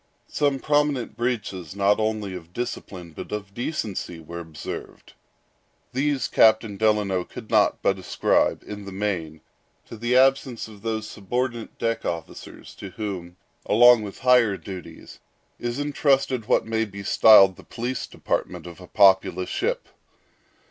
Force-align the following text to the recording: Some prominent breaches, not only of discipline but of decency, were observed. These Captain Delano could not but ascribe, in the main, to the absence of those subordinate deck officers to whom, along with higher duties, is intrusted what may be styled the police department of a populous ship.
Some 0.25 0.57
prominent 0.57 1.15
breaches, 1.15 1.75
not 1.75 1.99
only 1.99 2.33
of 2.33 2.53
discipline 2.53 3.11
but 3.11 3.31
of 3.31 3.53
decency, 3.53 4.19
were 4.19 4.39
observed. 4.39 5.13
These 5.93 6.27
Captain 6.27 6.75
Delano 6.75 7.23
could 7.23 7.51
not 7.51 7.83
but 7.83 7.99
ascribe, 7.99 8.63
in 8.65 8.85
the 8.85 8.91
main, 8.91 9.41
to 9.85 9.95
the 9.95 10.17
absence 10.17 10.67
of 10.67 10.81
those 10.81 11.07
subordinate 11.07 11.77
deck 11.77 12.03
officers 12.03 12.73
to 12.77 12.89
whom, 12.89 13.37
along 13.63 14.01
with 14.01 14.17
higher 14.17 14.57
duties, 14.57 15.19
is 15.59 15.77
intrusted 15.77 16.47
what 16.47 16.65
may 16.65 16.83
be 16.83 17.03
styled 17.03 17.55
the 17.55 17.63
police 17.63 18.07
department 18.07 18.65
of 18.65 18.81
a 18.81 18.87
populous 18.87 19.49
ship. 19.51 19.87